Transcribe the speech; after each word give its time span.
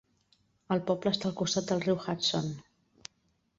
El 0.75 0.81
poble 0.87 1.13
està 1.17 1.29
al 1.29 1.35
costat 1.43 1.69
del 1.73 1.85
riu 1.85 2.01
Hudson. 2.01 2.51